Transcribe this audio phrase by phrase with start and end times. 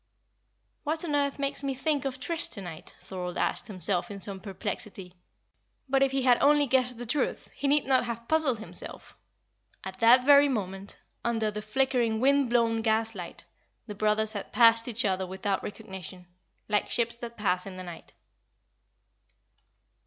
[0.83, 4.39] ''"What on earth makes me think of Trist to night?" Thorold asked himself, in some
[4.39, 5.13] perplexity
[5.87, 9.15] but if he had only guessed the truth, he need not have puzzled himself:
[9.83, 13.45] at that very moment, under the flickering, wind blown gaslight,
[13.85, 16.25] the brothers had passed each other without recognition,
[16.67, 18.13] "like ships that pass in the night."